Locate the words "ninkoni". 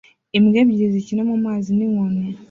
1.77-2.23